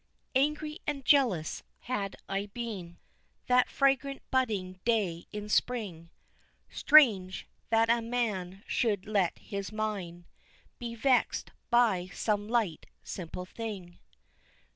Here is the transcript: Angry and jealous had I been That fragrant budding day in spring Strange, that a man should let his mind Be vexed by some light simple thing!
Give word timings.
Angry 0.33 0.79
and 0.87 1.05
jealous 1.05 1.61
had 1.81 2.15
I 2.27 2.47
been 2.47 2.97
That 3.45 3.69
fragrant 3.69 4.23
budding 4.31 4.79
day 4.83 5.27
in 5.31 5.47
spring 5.47 6.09
Strange, 6.71 7.47
that 7.69 7.87
a 7.87 8.01
man 8.01 8.63
should 8.65 9.05
let 9.05 9.37
his 9.37 9.71
mind 9.71 10.25
Be 10.79 10.95
vexed 10.95 11.51
by 11.69 12.09
some 12.13 12.47
light 12.47 12.87
simple 13.03 13.45
thing! 13.45 13.99